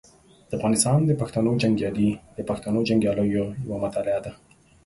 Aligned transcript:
د 0.47 0.51
افغانستان 0.57 0.99
د 1.05 1.11
پښتنو 1.21 1.51
جنګیالي 1.63 2.09
د 2.37 2.39
پښتنو 2.49 2.79
جنګیالیو 2.89 3.45
یوه 3.65 3.77
مطالعه 3.85 4.19
ده. 4.25 4.31